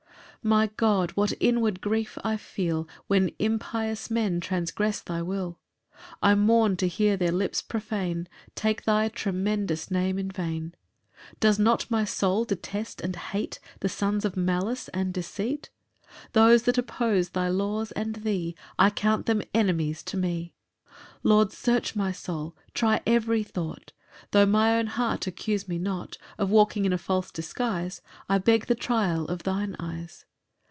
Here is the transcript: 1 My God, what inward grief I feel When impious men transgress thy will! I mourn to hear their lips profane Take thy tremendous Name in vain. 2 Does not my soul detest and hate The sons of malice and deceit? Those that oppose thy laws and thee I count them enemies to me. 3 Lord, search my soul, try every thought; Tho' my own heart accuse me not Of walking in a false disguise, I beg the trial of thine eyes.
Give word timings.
1 0.43 0.49
My 0.49 0.67
God, 0.75 1.11
what 1.11 1.33
inward 1.39 1.81
grief 1.81 2.17
I 2.23 2.35
feel 2.35 2.87
When 3.05 3.29
impious 3.37 4.09
men 4.09 4.39
transgress 4.39 4.99
thy 4.99 5.21
will! 5.21 5.59
I 6.19 6.33
mourn 6.33 6.77
to 6.77 6.87
hear 6.87 7.15
their 7.15 7.31
lips 7.31 7.61
profane 7.61 8.27
Take 8.55 8.83
thy 8.85 9.09
tremendous 9.09 9.91
Name 9.91 10.17
in 10.17 10.31
vain. 10.31 10.73
2 11.33 11.37
Does 11.41 11.59
not 11.59 11.91
my 11.91 12.05
soul 12.05 12.43
detest 12.45 13.01
and 13.01 13.15
hate 13.17 13.59
The 13.81 13.87
sons 13.89 14.25
of 14.25 14.35
malice 14.35 14.87
and 14.87 15.13
deceit? 15.13 15.69
Those 16.33 16.63
that 16.63 16.79
oppose 16.79 17.29
thy 17.29 17.47
laws 17.49 17.91
and 17.91 18.15
thee 18.15 18.55
I 18.79 18.89
count 18.89 19.27
them 19.27 19.43
enemies 19.53 20.01
to 20.05 20.17
me. 20.17 20.55
3 20.87 20.93
Lord, 21.21 21.51
search 21.51 21.95
my 21.95 22.11
soul, 22.11 22.55
try 22.73 22.99
every 23.05 23.43
thought; 23.43 23.91
Tho' 24.31 24.47
my 24.47 24.75
own 24.75 24.87
heart 24.87 25.27
accuse 25.27 25.67
me 25.67 25.77
not 25.77 26.17
Of 26.39 26.49
walking 26.49 26.85
in 26.85 26.93
a 26.93 26.97
false 26.97 27.29
disguise, 27.29 28.01
I 28.27 28.39
beg 28.39 28.65
the 28.65 28.73
trial 28.73 29.25
of 29.27 29.43
thine 29.43 29.75
eyes. 29.77 30.25